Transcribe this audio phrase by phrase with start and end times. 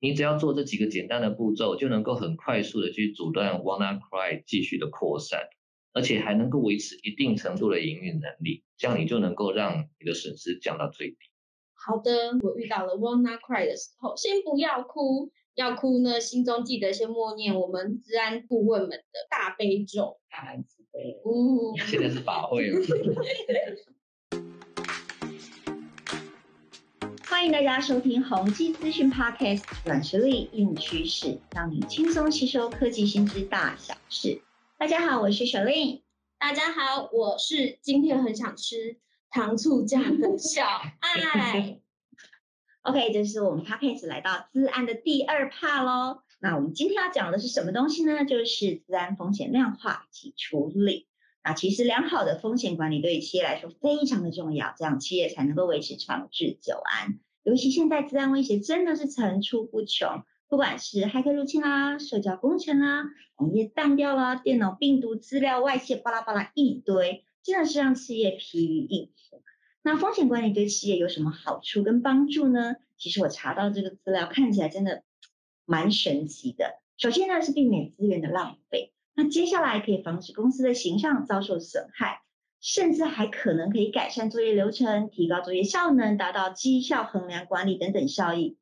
[0.00, 5.48] 你只要做这几个简单的步骤，就能够很快速的去阻断 WannaCry 继续的扩散，
[5.92, 11.16] 而且还能够维持一定程度的营运能力，这样你就能够让你的损失降到最低。
[11.74, 21.20] 好的，我遇到了 WannaCry 的时候，先不要哭，要哭呢，心中记得先默念我们治安顾问们的大悲咒，大安慈悲。
[21.24, 22.80] 呜，现在是法会了。
[27.38, 34.42] 欢迎大家收听宏基资讯 Podcast，软实力硬趋势，让你轻松吸收科技新知大小事。
[34.76, 36.02] 大家好，我是小令。
[36.40, 38.98] 大家好，我是今天很想吃
[39.30, 40.66] 糖醋酱的小
[40.98, 41.78] 爱。
[42.82, 46.22] OK，这是我们 Podcast 来到资安的第二 part 喽。
[46.40, 48.24] 那我们今天要讲的是什么东西呢？
[48.24, 51.06] 就是资安风险量化及处理。
[51.44, 57.20] 那其实良好的风险管理对于企业来说非常的重要，这样企业才能够维持长治久安。
[57.48, 63.04] 尤其现在治安威胁真的是层出不穷，不管是骇客入侵啦、社交工程啦、
[63.38, 69.42] 网页当掉啦、电脑病毒资料外泄，巴拉巴拉一堆，真的是让企业疲于应付。
[69.80, 72.74] 那风险管理对企业有什么好处跟帮助呢？
[72.98, 75.02] 其实我查到这个资料，看起来真的
[75.64, 76.82] 蛮神奇的。
[76.98, 82.20] 首先呢是避免资源的浪费，那接下来可以防止公司的形象遭受损害。
[82.60, 88.56] 甚至还可能可以改善作业流程，提高作业效能，达到绩效衡量管理等等效益。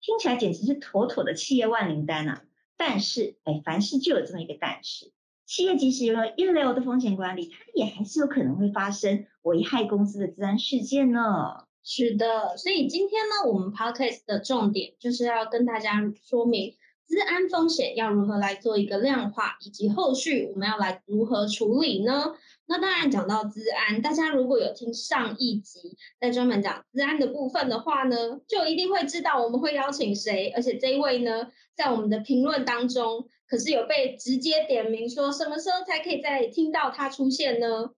[0.00, 2.42] 听起来简直是妥妥的企业万灵丹啊！
[2.76, 5.12] 但是，哎，凡事就有这么一个但是，
[5.46, 11.64] 企业即使拥有一流的风险管理，它也还是有可能会发生危害公司的治安事件呢。
[11.82, 16.74] 是的，所以今天呢，我们 podcast 的重点就是要跟大家说明。
[17.06, 22.34] 治安风险要如何来做一个量化，以及后续我们要来如何处理呢？
[22.66, 37.90] 那当然讲到治安，大家如果有听上一集在专门讲治安的部分的话呢，就一定会知道我们会邀请谁，而且这一位呢，在我们的评论当中可是有被直接点名说什么时候才可以再听到他出现呢？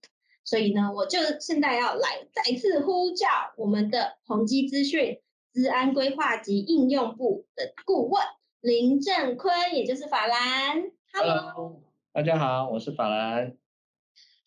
[0.45, 3.27] 所以呢，我就现在要来再次呼叫
[3.57, 5.21] 我们的宏基资讯
[5.53, 8.23] 治安规划及应用部的顾问。
[8.61, 11.81] 林正坤，也就是法兰，Hello，
[12.13, 13.57] 大家好，我是法兰。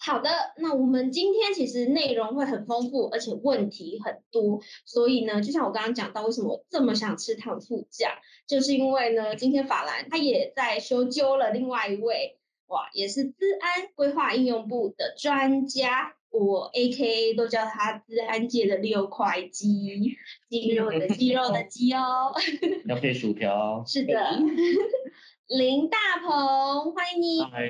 [0.02, 8.12] 好的，那我们今天其实内容会很丰富，而且问题很多，所以呢，就像我刚刚讲到，为什么我这么想吃糖醋酱，
[8.48, 16.16] 就是因为呢，今天法兰他也在修究了另外一位，哇，也是资安规划应用部的专家。
[16.32, 20.16] 我 A K A 都叫他治安界的六块肌，
[20.48, 22.32] 肌肉的肌肉的肌哦，
[22.88, 23.84] 要配薯条。
[23.86, 24.40] 是的，
[25.48, 27.42] 林大鹏，欢迎你。
[27.42, 27.70] 嗨，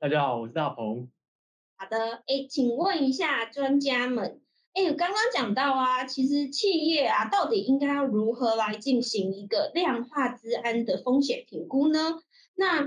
[0.00, 1.08] 大家好，我是大鹏。
[1.80, 4.42] 好的，哎，请问一下专家们，
[4.74, 12.20] 哎，刚刚讲到啊，其实企业啊，到底应该要如何来进行一个量化治安的风险评估呢？
[12.54, 12.82] 那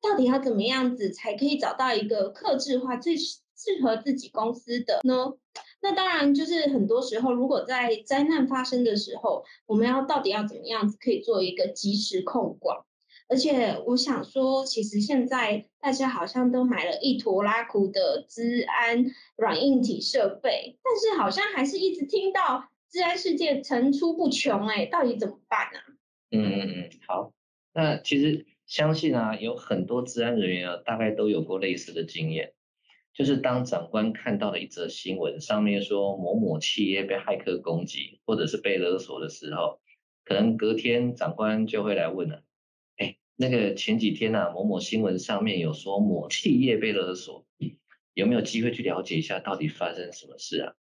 [0.00, 3.16] 到底要怎么样子才可以找到一个克制化最？
[3.64, 5.34] 适合自己公司的呢？
[5.80, 12.78] 那当然就是很多时候，如果在灾难发生的时候，我们要到底要怎么样子可以做一个及时控管？
[13.28, 19.06] 而且我想说，其实现在大家好像都买了一坨拉苦的治安
[19.36, 25.80] 软硬体设备，但是好像还是一直听到治安事件层出不穷，哎，到底怎么办呢？
[26.30, 27.32] 嗯嗯嗯，好，
[27.74, 32.52] 那其实相信啊，有很多治安人员啊，大概都有过类似的经验。
[33.14, 39.80] 就是当长官看到了一则新闻，上面说某某企业被骇客攻击，或者是被勒索的时候，
[40.24, 42.42] 可能隔天长官就会来问了：
[43.42, 47.44] 那个前几天啊，某某新闻上面有说某企业被勒索，
[48.14, 50.74] 有没有机会去了解一下到底发生什么事啊？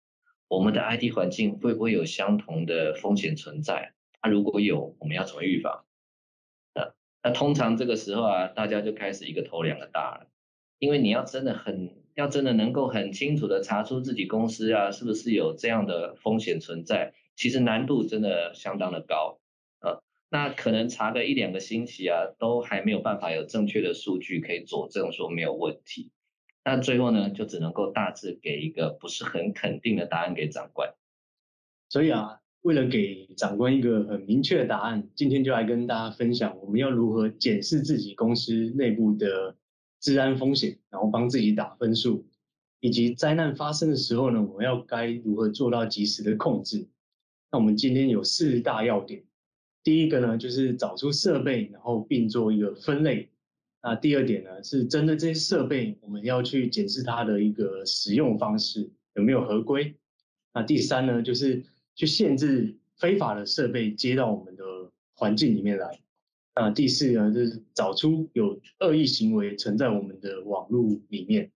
[0.47, 3.94] 我们的 IT 环境会不会有相同的风险存在？
[4.19, 5.85] 啊，如果有，我们要怎么预防？
[6.75, 10.27] 啊那通常这个时候啊，大家就开始一个头两个大了，
[10.77, 12.00] 因为你要真的很。
[12.13, 19.39] 要真的能够很清楚的查出自己公司啊是不是有这样的风险存在，其实难度真的相当的高，
[20.31, 26.10] 那可能查个一两个星期啊，都还没有办法有正确的数据可以佐证说没有问题，
[26.63, 30.95] 那最后呢，就只能够大致给一个不是很肯定的答案给长官。
[31.89, 39.57] 所以啊，为了给长官一个很明确的答案，今天就来跟大家分享我们要如何检视自己公司内部的。
[40.04, 42.25] 治安风险，然后帮自己打分数，
[42.80, 46.89] 以及灾难发生的时候呢，我们要该如何做到及时的控制？
[47.51, 49.24] 那我们今天有四大要点。
[49.83, 53.30] 第一个呢，就是找出设备，然后并做一个分类。
[53.83, 59.95] 那第二点呢，是针对这些设备，我们要去检视它的一个使用方式有没有合规。
[60.54, 61.63] 那第三呢，就是
[61.95, 64.63] 去限制非法的设备接到我们的
[65.16, 66.00] 环境里面来。
[66.54, 71.51] 那第四呢，就是找出有恶意行为存在我们的网络里面。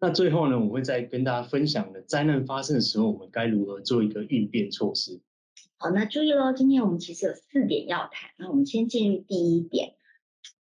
[0.00, 5.20] 那最后呢，我会再跟大家分享的灾难发生的时候，我们该如何做一个应变措施。
[5.82, 8.28] 好，那注意喽，今天我们其实有四点要谈。
[8.36, 9.94] 那我们先进入第一点。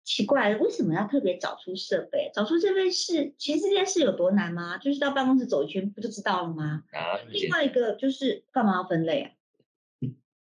[0.04, 2.30] 奇怪了，为什么要特别找出设备？
[2.34, 4.78] 找出设备是，其实这件事有多难吗？
[4.78, 6.84] 就是到办公室走一圈，不就知道了吗？
[6.92, 9.30] 啊，另外一个就是干嘛要分类啊？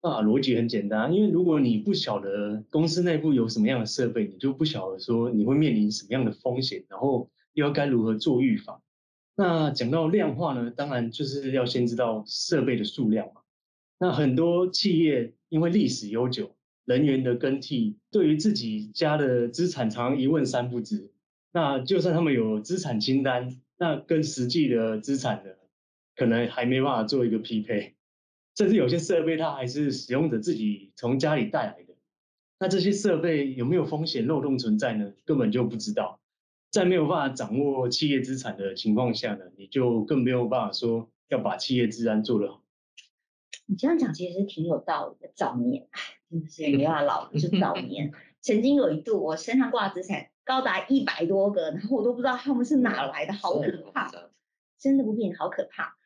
[0.09, 8.81] 啊，逻辑很简单，因为如果你不晓得公司内部有什么样的设备，你就不晓得说你会面临什么样的风险，然后又要该如何做预防。
[9.35, 13.40] 那讲到量化呢，当然就是要先知道设备的数量嘛。
[14.03, 16.57] 那很多企业因为历史悠久，
[16.87, 21.13] 人员的更替，对于自己家的资产常一问三不知。
[21.53, 25.51] 那就算他们有资产清单，那跟实际的资产呢，
[26.17, 27.95] 可能还没办法做一个匹配。
[28.57, 31.95] 甚至有些设备它还是使用者自己从家里带来的，
[32.59, 35.13] 那这些设备有没有风险漏洞存在呢？
[35.27, 36.19] 根本就不知道。
[36.71, 42.60] 在没有办法掌握企业资产的情况下呢，你就更没有办法说要把企业治安做得好。
[43.71, 45.33] 你这样讲其实是挺有道理的。
[45.33, 45.87] 早年，
[46.29, 48.13] 真的是没办法老，就 早年。
[48.41, 54.11] 曾经有一度，我身上挂资产高达一百多个，然后我都不知道他们是哪来的，好可怕，
[54.77, 55.97] 真的不骗你，好可怕。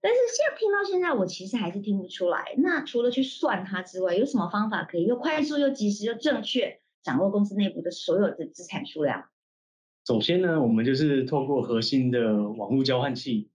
[0.00, 2.54] 但是现在听到现在，我其实还是听不出来。
[2.56, 9.28] 那除了去算它之外，有什么方法可以又快速又及时又正确掌握公司内部的所有的资产数量？
[10.06, 13.50] 首先呢，我们就是透过核心的网络交换器，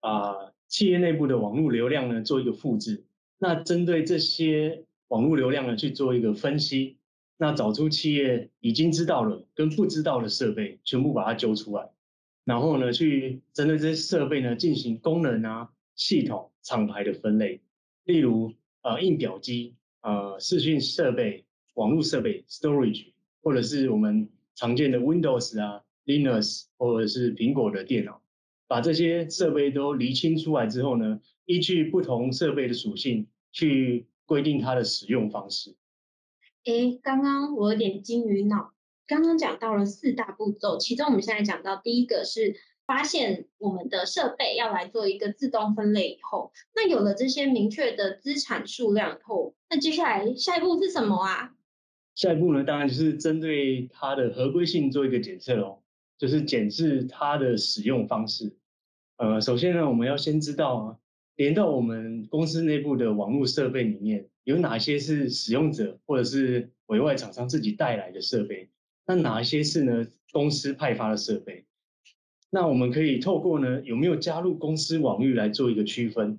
[0.00, 3.04] 啊，企业内部的网络流量呢做一个复制。
[3.40, 6.98] 那针对这些网络流量呢去做一个分析，
[7.36, 11.90] 那找出企业已经知道了跟不知道的设备，全部把它揪出来，
[12.44, 15.70] 然后呢去针对这些设备呢进行功能啊。
[15.96, 17.60] 系统厂牌的分类，
[18.04, 21.44] 例如呃印表机、呃视讯设备、
[21.74, 23.08] 网络设备 （storage）
[23.42, 28.19] 或者是我们常见的 Windows 啊、Linux 或者是苹果的电脑，
[28.70, 35.74] 把这些设备都厘清出来之后呢，依据不同设备的属性去规定它的使用方式。
[36.64, 38.72] 哎，刚刚我有点金鱼脑，
[39.08, 42.54] 刚刚讲到了四大步骤，其中我们现在讲到第一个是。
[42.86, 51.54] 发现我们的设备要来做一个自动分类以后，那有了这些明确的资产数量后，那接下来下一步是什么啊？
[52.16, 55.84] 下一步呢，当然就是针对它的合规性做一个检测喽，
[56.18, 58.56] 就是检视它的使用方式。
[59.20, 60.96] 呃，首先呢，我们要先知道啊，
[61.36, 68.70] 连到我们公司内部的网络设备里面有哪些是使用者或者是委外厂商自己带来的设备，
[69.06, 71.66] 那哪些是呢公司派发的设备？
[72.48, 76.38] 那我们可以透过呢有没有加入公司网域来做一个区分，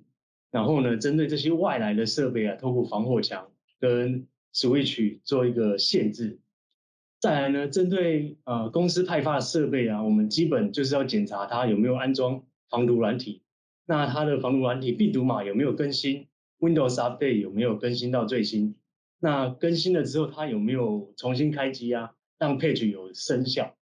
[0.49, 4.25] 然后呢针对这些外来的设备啊，透过防火墙跟
[4.55, 6.39] switch 做一个限制。
[7.19, 13.44] 再来呢，针对呃公司派发的设备啊，我们基本就是要检查它有没有安装防毒软体，
[13.85, 16.27] 那它的防毒软体病毒码有没有更新
[16.59, 18.75] ，Windows Update 有没有更新到最新？
[19.19, 23.75] 那更新了之后，它有没有重新开机啊，让 page 有生效？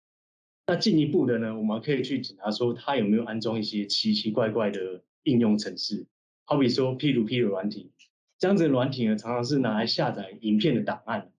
[0.67, 6.07] 那进一步的呢，我们可以去检查说它有没有安装一些奇奇怪怪的应用程式，
[6.45, 7.93] 好比说 P to P 的软体，
[8.39, 11.31] 这样子的软体呢，常常是拿来下载影片的档案。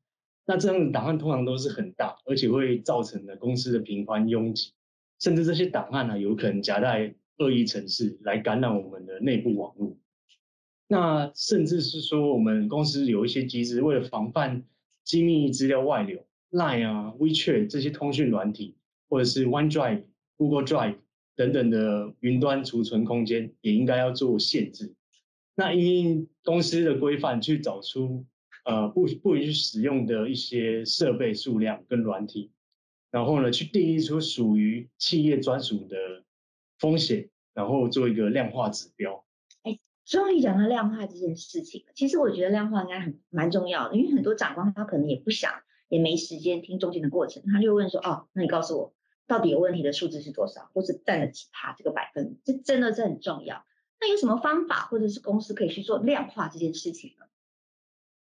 [0.45, 4.73] 那这样的档案通常都是很大，而且会造成的公司的频繁拥挤，
[5.19, 9.97] 甚至这些档案呢，有可能夹带恶意程式来感染我们的内部网络。
[10.87, 14.63] 那甚至是说，我们公司有一些机制，为了防范
[15.03, 18.75] 机密资料外流，Line 啊、WeChat 这些通讯软体。
[19.11, 20.03] 或者是 OneDrive、
[20.37, 20.97] Google Drive
[21.35, 24.93] 等等的云端储存空间，也应该要做限制。
[25.55, 28.27] 那因公司的规范去找出
[28.65, 32.51] 呃不不允许使用的一些设备数量跟软体，
[33.09, 35.97] 然后呢去定义出属于企业专属的
[36.79, 39.25] 风险，然后做一个量化指标。
[39.63, 41.91] 哎，终于讲到量化这件事情了。
[41.95, 45.51] 其实我觉得量化应该很蛮重要的，因为很多长官他可能也不想，
[45.89, 48.93] 也没时间听中间的过程，他就问说：哦，那你告诉我。
[49.27, 53.63] 到底有问题的数字是多少，或是占了几趴这个百分，这真的是很重要。
[54.01, 57.27] 那有什么方法或者是公司可以去做量化这件事情呢？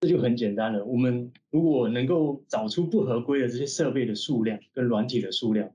[0.00, 0.84] 这就很简单了。
[0.84, 5.70] 我们如果能够找出不合规的这些设备的数量跟软体的数量，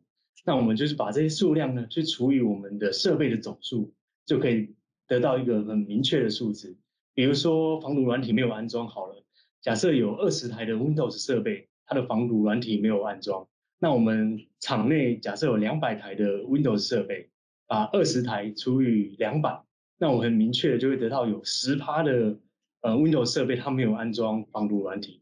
[0.45, 3.93] 那我们就是把这些数量呢去除以我们的设备的总数，
[4.25, 4.73] 就可以
[5.07, 6.75] 得到一个很明确的数字。
[7.13, 9.23] 比如说防毒软体没有安装好了，
[9.61, 13.47] 假设有二十台的 Windows 设备，它的防毒软体没有安装。
[13.79, 17.29] 那我们厂内假设有两百台的 Windows 设备，
[17.67, 19.61] 把二十台除以两百，
[19.97, 22.37] 那我很明确的就会得到有十趴的
[22.81, 25.21] 呃 Windows 设备它没有安装防毒软体。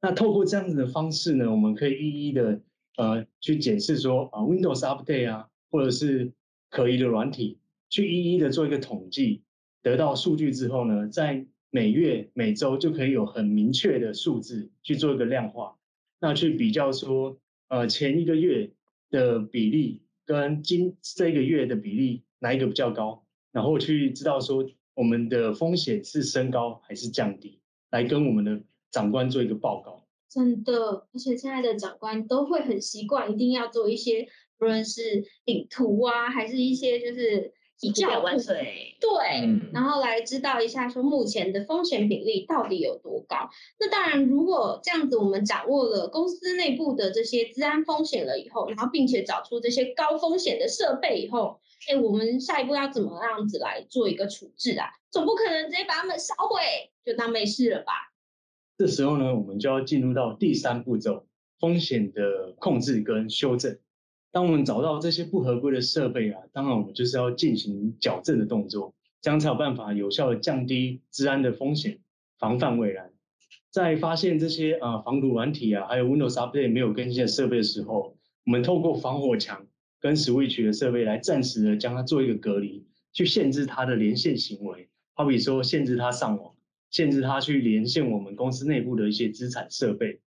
[0.00, 2.60] 那透过这样子的方式呢，我们可以一一的
[2.96, 6.32] 呃去检视说啊 Windows Update 啊，或者是
[6.70, 7.58] 可疑的软体，
[7.88, 9.42] 去一一的做一个统计，
[9.82, 15.76] 得到数据之后呢，在每月每周就可以有很明确的数字去做一个量化，
[16.20, 18.70] 那去比较说呃前一个月
[19.10, 27.60] 的比例跟今这个月的比例哪一个比较高，然后去知道说我们的风险是升高还是降低，
[27.90, 30.03] 来跟我们的长官做一个报告。
[30.34, 34.26] 真的，而且现在的长官都会很习惯，一定要做一些，
[34.58, 38.96] 不论是领图啊，还是一些就是比较万岁。
[39.00, 39.10] 对，
[39.44, 43.48] 嗯然后来知道一下说目前的风险比例到底有多高。
[43.78, 54.88] 那当然，如果这样子我们掌握了公司内部的这些治安风险了以后，然后并且找出这些高风险的设备以后，哎，我们下一步要怎么样子来做一个处置啊？
[55.12, 56.60] 总不可能直接把它们烧毁，
[57.04, 57.92] 就当没事了吧？
[58.76, 61.26] 这时候呢，我们就要进入到第三步骤，
[61.60, 63.78] 风险的控制跟修正。
[64.32, 72.00] 当我们找到这些不合规的设备啊，当然我们就是要进行矫正的动作，这样才有办法有效的降低治安的风险，
[72.38, 73.12] 防范未然。
[73.70, 79.66] 在发现这些啊、防毒软体啊，还有 Windows Update 没有更新的设备的时候，我们透过防火墙
[80.00, 86.54] 跟 Switch 的设备来暂时的将它做一个隔离，去限制它的连线行为，好比说限制它上网。
[86.94, 90.20] 限制他去连线我们公司内部的一些资产设备，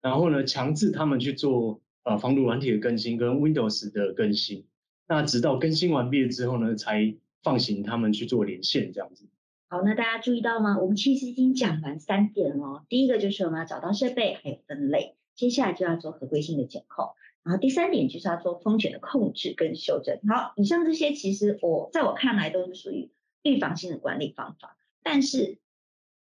[0.00, 4.64] 然后呢，强制他们去做呃防毒软体的更新跟 Windows 的更新，
[5.06, 9.26] 那直到更新完毕了之后呢，才放行他们去做连线这样子。
[9.68, 10.78] 好，那大家注意到吗？
[10.80, 12.86] 我们其实已经讲完三点了。
[12.88, 17.10] 第一个就是我们要找到设备，还有分类，接下来就要做合规性的检控，
[17.42, 20.20] 然后第三点就是要做风险的控制跟修正。
[20.26, 23.10] 好，以上这些其实我在我看来都是属于
[23.42, 25.58] 预防性的管理方法，但是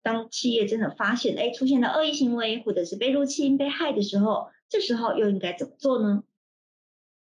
[0.07, 6.23] 当企业真的发现，哎，出现了恶意行为，或者是被入侵、被害的时候，这时候又应该怎么做呢？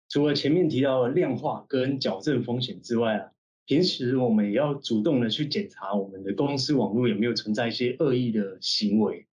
[0.09, 3.33] 除了前面提到的量化跟矫正风险之外啊，
[3.67, 9.26] 平时我们也要主动的去检查我们的公司网络有没有存在一些恶意的行为，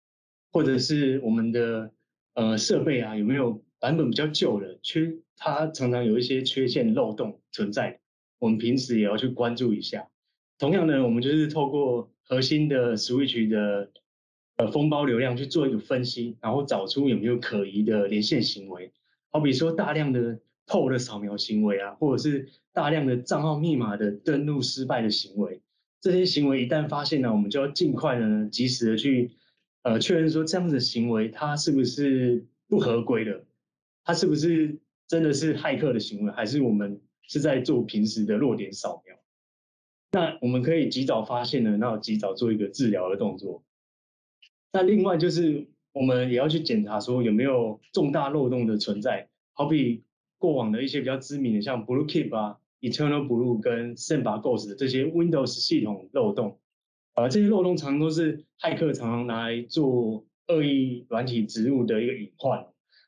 [0.51, 1.91] 或者是我们的
[2.33, 8.01] 呃设备啊有没有版本比较旧的，缺它常常有一些缺陷漏洞存在，
[8.37, 10.09] 我们平时也要去关注一下。
[10.59, 13.89] 同样呢，我们就是透过核心的 Switch 的
[14.57, 18.91] 呃封包流量去做一个分析，然后找出有没有可疑的连线行为，
[19.31, 25.61] 好比说大量的透的扫描行为啊，或者是大量的账号密码的登录失败的行为，
[26.01, 29.31] 这些行为一旦发现呢，我们就要尽快的，及时的去
[29.83, 33.45] 呃确认说这样子的行为它是不是不合规的，
[34.03, 36.99] 它是不是真的是骇客的行为，还是我们
[37.29, 39.15] 是在做平时的弱点扫描？
[40.11, 43.63] 那我们可以及早发现呢，那及早做一个治疗的动作。
[44.71, 50.03] 那另外就是我们也要去检查说有没有重大漏洞的存在，好比
[50.37, 56.59] 过往的一些比较知名的，像 BlueKeep 啊、Eternal Blue 跟 Samba Ghost 这些 Windows 系统漏洞，
[57.15, 62.65] 呃，这些漏洞常常都是骇客常常拿来做恶意软体植入的一个隐患。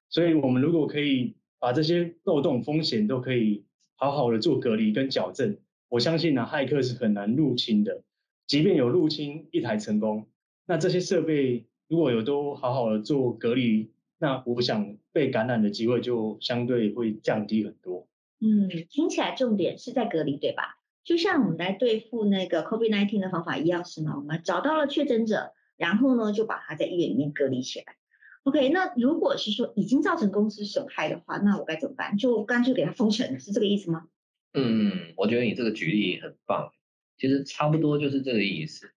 [0.10, 3.64] 所以我们如果可以把这些漏洞风险都可以
[3.96, 5.58] 好好的做隔离跟矫正，
[5.92, 8.02] 我相信呢、骇客是很难入侵的。
[8.48, 10.30] 即便有入侵一台成功，
[10.66, 18.08] 那这些设备如果有都好好的做隔离，那我想被感染的机会就相对会降低很多。
[18.40, 20.78] 嗯，听起来重点是在隔离，对吧？
[21.04, 24.14] 就像我们来对付那个 COVID-19 的方法一样，是吗？
[24.16, 27.98] 我们找到了确诊者，然后呢就把他在医院里面隔离起来。
[28.44, 32.16] OK，那如果是说已经造成公司损害的话，那我该怎么办？
[32.16, 34.08] 就干脆给他封城，是这个意思吗？
[34.54, 36.72] 嗯，我觉得你这个举例很棒，
[37.18, 38.92] 其实差不多就是这个意思。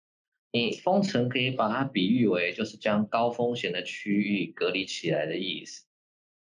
[0.51, 5.85] 你封城可以把它比喻为就是将高风险的区域隔离起来的意思，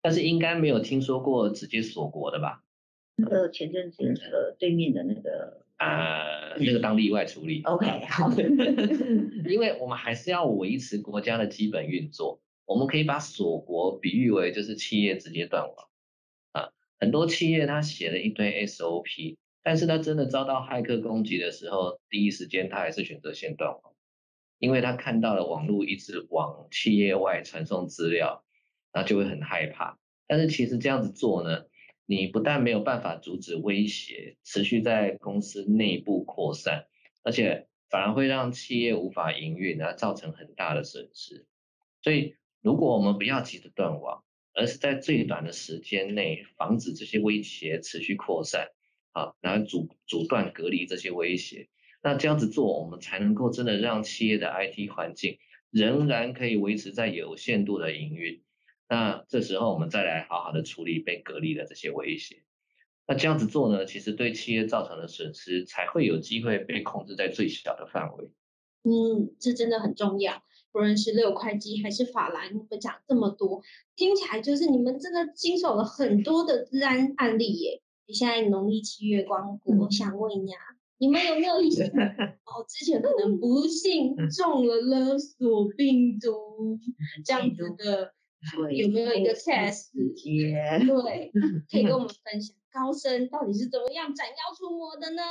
[0.02, 2.62] 但是应该没有听说过直接锁国的吧？
[3.16, 7.62] 那个前阵子那个对面的那个啊、那个当例外处理。
[7.64, 8.31] OK， 好，
[9.49, 15.92] 因为我们还是要维持国家的基本运作，我们可以把锁国比喻为就是企业直接断网啊。
[17.02, 23.82] 很多企业它写了一堆 SOP，但是它真的遭到骇客攻击的时候，第一时间他还是选择先断网，
[24.61, 28.44] 因为他看到了网络一直往企业外传送资料，
[28.92, 29.99] 然后就会很害怕。
[30.28, 31.64] 但是其实这样子做呢，
[32.06, 36.87] 你不但没有办法阻止威胁持续在公司内部扩散，
[37.25, 41.49] 而且反而会让企业无法营运，然后造成很大的损失。
[42.00, 44.23] 所以，如果我们不要急着断网，
[44.54, 48.68] 而是在最短的时间内防止这些威胁持续扩散，
[49.12, 51.68] 啊，然后阻阻断隔离这些威胁，
[52.02, 55.38] 那这样子做，我们才能够真的让企业的 IT 环境
[55.71, 58.42] 仍然可以维持在有限度的营运。
[58.88, 62.42] 那这时候我们再来好好的处理被隔离的这些威胁。
[63.06, 68.30] 那这样子做呢，其实对企业造成的损失才会有机会被控制在最小的范围。
[68.85, 70.44] 嗯，这真的很重要。
[70.73, 73.62] 不论是六块肌还是法兰，你们讲这么多，
[73.95, 77.83] 听起来就是你们真的经手了很多的治安案例耶。
[78.07, 80.57] 你现在农历七月光顾， 我想问一下，
[80.99, 81.85] 你们有没有一些
[82.45, 86.79] 哦，之前可能不幸中了勒索病毒
[87.25, 88.12] 这样子的，
[88.75, 89.91] 有没有一个 case？
[89.93, 91.31] 对，
[91.71, 92.57] 可以跟我 们分享。
[92.73, 95.23] 高升到底是怎么样斩妖除魔的呢？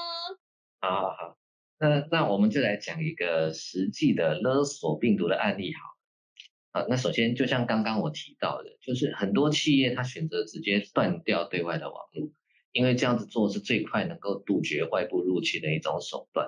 [0.80, 1.38] 好好好，
[1.82, 6.80] 那那我们就来讲一个实际的勒索病毒的案例好。
[6.80, 12.32] 啊，那首先就像刚刚我提到的，就是很多企业它选择直接断掉对外的网络，
[12.72, 16.48] 因为这样子做是最快能够杜绝外部入侵的一种手段。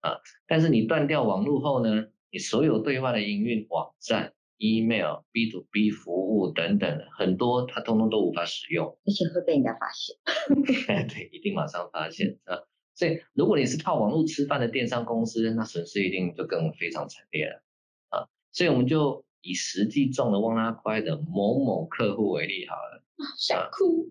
[0.00, 4.32] 啊，但是你断掉网络后呢，你所有对外的营运网站。
[4.64, 10.14] email、B to B 服务等等，很多它通通都无法使用，而且会被人家发现。
[11.08, 12.62] 对，一定马上发现啊！
[12.94, 17.62] 所以，如果你是靠网络吃饭的电商公司，那损失一定就更非常惨烈了
[18.10, 18.28] 啊！
[18.52, 23.02] 所以，我们就以实际中了汪拉快的某某客户为例好了。
[23.38, 24.10] 想哭。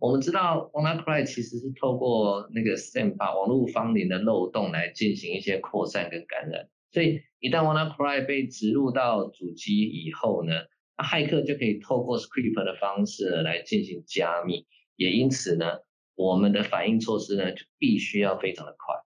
[0.00, 6.68] 我们知道 WannaCry 其实是透过那个 SAM 把网络方龄的漏洞来进行一些扩散跟感染。
[6.90, 10.52] 所以一旦 WannaCry 被植入到主机以后呢，
[10.98, 15.78] 那骇客就可以透过 Script 的方式来进行加密，也因此呢，
[16.16, 18.96] 我们的反应措施呢就必须要非常的快。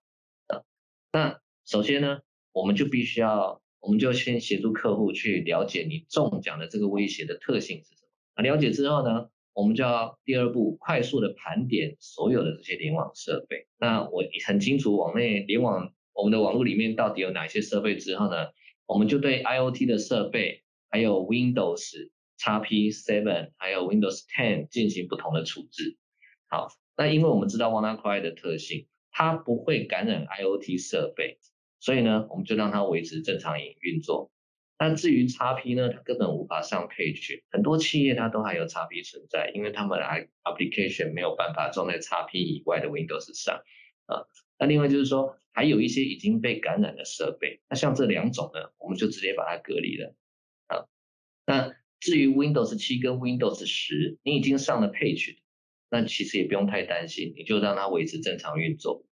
[0.57, 0.63] 啊，
[1.13, 8.09] 那首先呢，我们就必须要，我们就先协助客户去了解你中奖的这个威胁的特性是什么。
[8.33, 13.67] 啊，了解之后呢，我们就要第二步快速的盘点所有的这些联网设备。
[13.77, 15.93] 那我很清楚网内联网。
[16.13, 17.95] 我们的网络里面到底有哪些设备？
[17.95, 18.49] 之后呢，
[18.85, 25.97] 我们就对 IOT 的设备，还有 Windows XP7，还有 Windows 10进行不同的处置。
[26.49, 31.39] 好，那因为我们知道 WannaCry 的特性，它不会感染 IOT 设备，
[31.79, 34.31] 所以呢，我们就让它维持正常营运作。
[34.77, 40.05] 那至于 XP 呢，它根本无法上配置，很多企业它都还有 XP 存在，因为他们的
[40.43, 43.61] application 没有办法装在 XP 以外的 Windows 上
[44.07, 44.25] 啊。
[44.57, 50.15] 那另外就是说，还有一些已经被感染的设备，那像这两种呢，我们就直接把它隔离了。
[50.67, 50.85] 啊，
[51.45, 55.37] 那至于 Windows 七跟 Windows 十，你已经上了 Page，
[55.91, 59.05] 那其实也不用太担心，你就让它维持正常运作。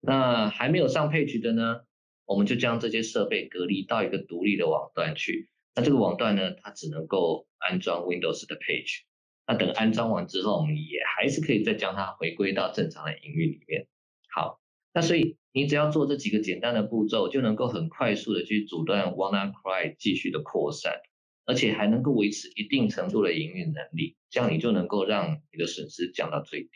[0.00, 1.82] 那还没有上 Page 的呢，
[2.26, 5.48] 我们就将这些设备隔离到一个独立的网段去。
[5.74, 9.04] 那这个网段呢，它只能够安装 Windows 的 Page。
[9.46, 13.86] 那等安装完之后，我们也还是可以再将它回归到正常的营运里面。
[14.34, 14.60] 好。
[14.96, 21.00] 那所以你只要做这几个简单的步骤，就能够很快速的去阻断 WannaCry 继续的扩散，
[21.46, 26.68] 而且还能够维持一定程度的营运能力，这样你就能够让你的损失降到最低。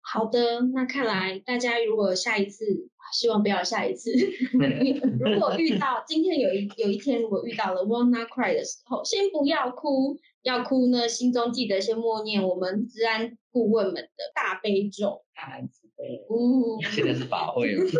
[0.00, 2.64] 好的，那看来大家如果下一次，
[3.12, 4.12] 希望不要下一次，
[5.18, 15.24] 如果遇到今天有一有一天如果遇到了 WannaCry 的时候，先不要哭，要哭呢，心中记得先默念我们治安顾问们的大悲咒。
[16.28, 17.84] 哦，现在是法会了。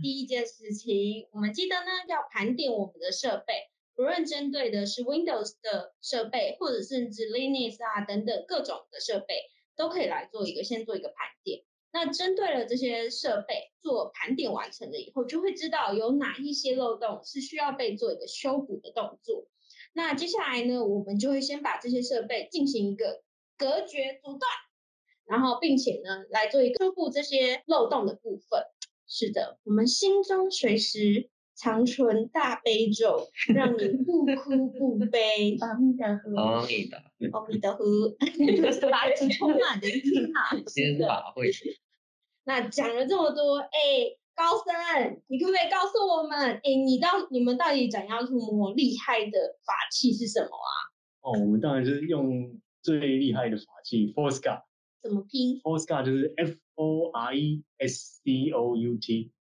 [0.00, 3.52] 第一件事情，我们记得呢，要盘点我们的设备，
[3.98, 9.34] 不论针对的是 Windows 的设备，或者甚至 Linux 啊等等各种的设备，
[9.74, 11.64] 都可以来做一个先做一个盘点。
[11.90, 19.48] 那针对了这些设备做盘点完成了以后，就会知道有哪一些漏洞是需要被做一个修补的动作。
[19.94, 23.24] 那接下来呢，我们就会先把这些设备进行一个
[23.56, 24.42] 隔绝阻断。
[25.26, 28.62] 然后，并且呢，来做一个修复这些漏洞的部分。
[29.08, 35.56] 是的，我们心中随时常存大悲咒，让你不哭不悲。
[35.60, 37.84] 阿弥陀佛，阿弥陀佛，
[38.20, 40.54] 阿弥陀佛，法喜充满的一天啊！
[40.70, 41.50] 先法会。
[42.46, 43.68] 那讲了这么多，哎，
[44.36, 50.70] 高僧，你可不可以告诉我们，哎，你到你们到底斩妖除魔厉害的法器是什么啊？
[51.22, 54.62] 哦，我们当然是用最厉害的法器 Forsca。
[55.02, 59.32] 怎么拼？Forscout 就是 F O R E S C O U T。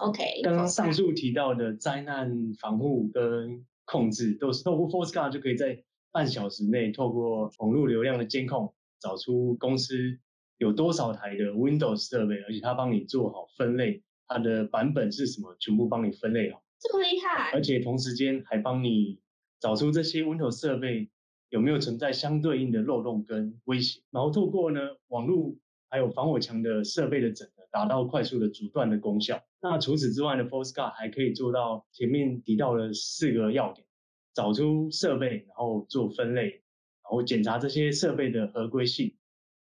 [0.00, 0.42] OK。
[0.42, 5.82] 刚刚上述提到的灾难防护跟控制，都是透过 Forscout 就可以在
[6.12, 10.18] 半小时内，透过网络流量的监控，找出公司
[10.58, 16.62] 有多少台的 Windows 设备，而且它帮你做好分类，它的版本是什么，全部帮你分类好。
[16.78, 17.50] 这么厉害！
[17.52, 19.18] 而且同时间还帮你
[19.60, 21.10] 找出这些 Windows 设备。
[21.50, 24.02] 有没有存在相对应的漏洞跟威胁？
[24.12, 25.56] 然后透过呢网络
[25.88, 29.42] 还有防火墙的设备的整合，达到快速的阻断的功效。
[29.60, 33.86] 那除此之外呢 f o r s c a r 还可以做到前面提到的四个要点：
[34.34, 36.62] 找出设备，然后做分类，
[37.02, 39.16] 然后检查这些设备的合规性，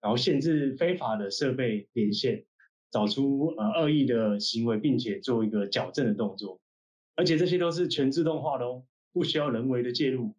[0.00, 2.44] 然后限制非法的设备连线，
[2.90, 6.60] 找出呃恶意的行为，并且做一个矫正的动作。
[7.16, 10.34] 而且这些都是全自动化的哦，不需要人为的介入。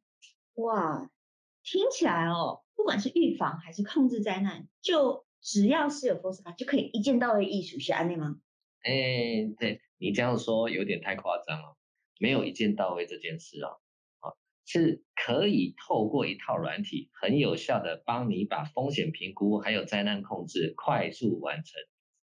[0.56, 1.10] 哇，
[1.64, 8.40] 听起来哦，不管是预防还是控制灾难，就只要是有 FOSCA 就可以一键到位，艺术是安内吗？
[8.84, 11.78] 哎，对你这样说有点太夸张了，
[12.20, 13.80] 没有一键到位这件事哦，
[14.20, 14.34] 啊，
[14.66, 21.82] 是可以透过一套软体，很有效的帮你把风险评估还有灾难控制快速完成，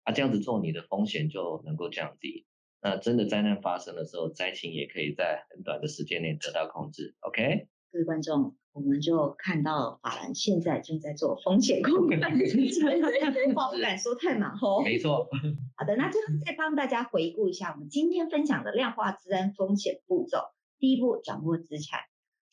[0.04, 2.46] 啊，这样子做你的风险就能够降低。
[2.80, 7.16] 那真的灾难发生的时候，灾情也可以在很短的时间内得到控制。
[7.20, 12.20] OK，各位观众，我们就看到法兰现在正在做风险控管，
[13.54, 14.82] 话不敢说太满哦。
[14.84, 15.26] 没错。
[15.76, 20.40] 好的，那最后再帮大家回顾一下我们今天分享的量化自然风险步骤。
[20.78, 22.00] 第一步，掌握资产，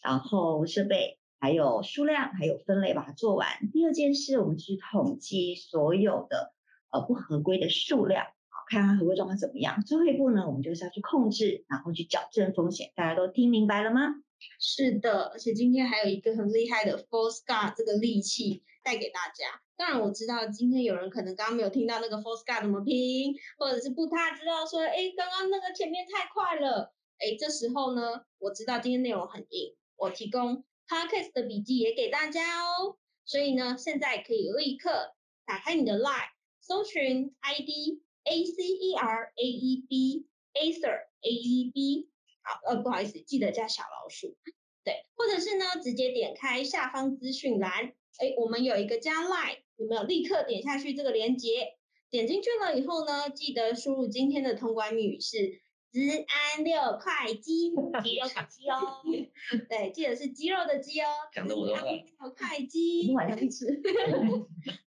[0.02, 3.48] 然后设备，还有数量，还有分类，把它做完。
[3.74, 6.54] 第二件事，我们去统计所有的
[6.90, 8.28] 呃不合规的数量。
[8.70, 9.84] 看它合规状况怎么样。
[9.84, 12.92] 最后一步呢，我们就是要去控制，然后去矫正风险。
[12.96, 14.16] 大家都听明白了吗？
[14.60, 19.62] 是的，而且今天还有一个很厉害的 f o r s c a r 这个利器带给大家。
[19.76, 26.94] 当然我知道今天有人可能刚刚没有听到那个 f o r s c a r 怎么拼，或者是不太知道说，哎，刚刚那个前面太快了。
[27.20, 32.98] 哎，这时候呢，我知道今天内容很硬，我提供 Podcast 的笔记也给大家哦。
[33.26, 35.14] 所以呢，现在可以立刻
[35.46, 36.30] 打开你的 Line，
[36.62, 38.00] 搜寻 ID。
[38.26, 42.08] A C E R A E B Acer A E B
[42.44, 44.36] 好呃不好意思，记得加小老鼠
[44.84, 50.04] 对，或者是呢直接点开下方资讯栏，哎我们有一个加 Line 有没有？
[50.04, 51.78] 立刻点下去这个链接，
[52.10, 59.02] 点进去了以后呢，记得输入今天的通关密语是资安六块鸡，鸡肉烤鸡哦，
[59.70, 63.66] 对，记得是鸡肉的鸡哦，讲的我都饿，六块鸡，今晚上去吃，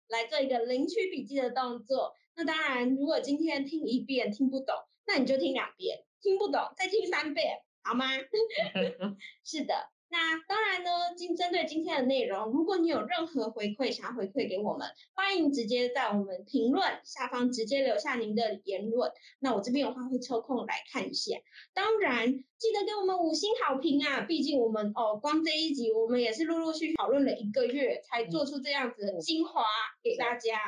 [0.09, 2.15] 来做一个领取笔记的动作。
[2.37, 4.75] 那当然，如果今天听一遍听不懂，
[5.07, 8.07] 那你就听两遍，听不懂再听三遍，好吗？
[9.45, 9.75] 是的，
[10.09, 21.37] 那当然呢，今针对今天的内容，如果你有任何回馈想要回馈给我们，欢迎直接在我们评论下方直接留下您的言论，那我这边的话会抽空来看一下。
[21.73, 24.21] 当然，记得给我们五星好评啊！
[24.23, 29.65] 毕竟我们哦，光这一集我们也是陆陆续续讨论了一个月，才做出这样子的精华
[30.03, 30.59] 给大家。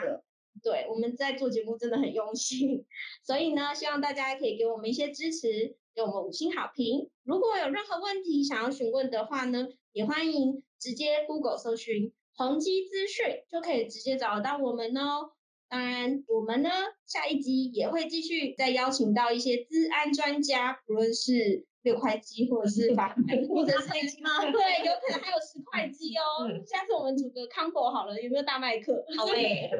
[0.63, 2.85] 对，我们在做节目真的很用心，
[3.25, 7.11] 所以呢，希望大家可以给我们一些支持，给我们五星好评。
[7.25, 15.33] 如果有任何问题想要询问的话呢，也欢迎直接 Google 搜寻宏基资讯，就可以直接找到我们哦。
[15.69, 16.71] 当然，我们呢
[17.07, 21.67] 下一集也会继续再邀请到一些资安专家，不论是。
[21.83, 24.31] 六块鸡或者是八块， 或者是黑鸡吗？
[24.51, 24.51] 对，
[24.87, 26.49] 有可能还有十块鸡哦。
[26.67, 29.05] 下次我们组个 combo 好了，有没有大麦克？
[29.19, 29.71] 好嘞。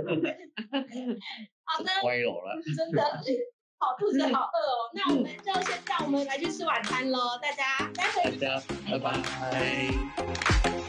[1.65, 1.91] 好的。
[2.05, 2.61] 歪楼了。
[2.77, 3.03] 真的，
[3.79, 4.91] 好肚子好饿哦。
[4.95, 7.91] 那我们就先让我们来去吃晚餐喽，大家。
[7.95, 8.05] 大
[8.37, 10.82] 家拜拜。